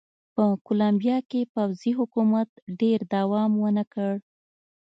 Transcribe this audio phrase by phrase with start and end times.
[0.35, 2.49] په کولمبیا کې پوځي حکومت
[2.81, 4.13] ډېر دوام ونه کړ.